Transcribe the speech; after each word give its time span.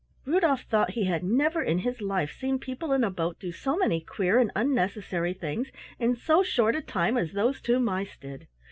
Rudolf 0.25 0.61
thought 0.61 0.89
he 0.97 1.03
had 1.05 1.23
never 1.23 1.61
in 1.61 1.77
his 1.77 2.01
life 2.01 2.31
seen 2.31 2.57
people 2.57 2.91
in 2.91 3.03
a 3.03 3.11
boat 3.11 3.39
do 3.39 3.51
so 3.51 3.77
many 3.77 4.01
queer 4.01 4.39
and 4.39 4.49
unnecessary 4.55 5.33
things 5.35 5.71
in 5.99 6.15
so 6.15 6.41
short 6.41 6.75
a 6.75 6.81
time 6.81 7.17
as 7.17 7.33
those 7.33 7.61
two 7.61 7.79
mice 7.79 8.17
did. 8.17 8.47